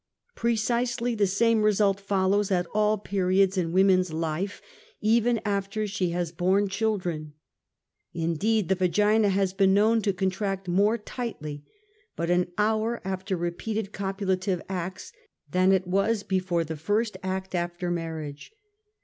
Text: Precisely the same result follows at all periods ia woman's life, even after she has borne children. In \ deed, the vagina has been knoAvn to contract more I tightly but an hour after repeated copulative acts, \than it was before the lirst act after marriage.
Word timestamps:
Precisely 0.33 1.13
the 1.13 1.27
same 1.27 1.61
result 1.61 1.99
follows 1.99 2.49
at 2.49 2.65
all 2.73 2.97
periods 2.97 3.55
ia 3.55 3.67
woman's 3.67 4.11
life, 4.11 4.59
even 4.99 5.39
after 5.45 5.85
she 5.85 6.09
has 6.09 6.31
borne 6.31 6.67
children. 6.67 7.33
In 8.11 8.33
\ 8.33 8.33
deed, 8.35 8.67
the 8.67 8.73
vagina 8.73 9.29
has 9.29 9.53
been 9.53 9.75
knoAvn 9.75 10.01
to 10.01 10.11
contract 10.11 10.67
more 10.67 10.95
I 10.95 11.01
tightly 11.05 11.63
but 12.15 12.31
an 12.31 12.51
hour 12.57 12.99
after 13.05 13.37
repeated 13.37 13.91
copulative 13.91 14.63
acts, 14.67 15.13
\than 15.51 15.71
it 15.71 15.85
was 15.85 16.23
before 16.23 16.63
the 16.63 16.73
lirst 16.73 17.15
act 17.21 17.53
after 17.53 17.91
marriage. 17.91 18.51